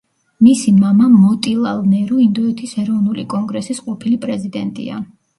[0.45, 4.99] მისი მამა მოტილალ ნერუ ინდოეთის ეროვნული კონგრესის ყოფილი პრეზიდენტია.